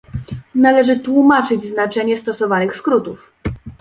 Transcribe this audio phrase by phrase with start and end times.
[0.55, 3.31] Należy tłumaczyć znaczenie stosowanych skrótów